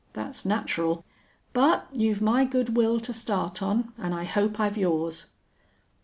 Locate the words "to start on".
2.99-3.93